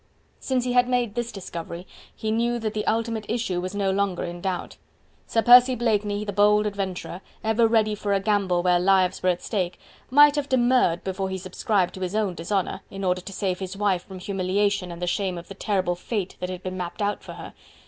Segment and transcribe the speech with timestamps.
[0.39, 4.23] Since he had made this discovery he knew that the ultimate issue was no longer
[4.23, 4.77] in doubt.
[5.27, 9.43] Sir Percy Blakeney, the bold adventurer, ever ready for a gamble where lives were at
[9.43, 9.77] stake,
[10.09, 13.77] might have demurred before he subscribed to his own dishonour, in order to save his
[13.77, 17.21] wife from humiliation and the shame of the terrible fate that had been mapped out
[17.21, 17.53] for her.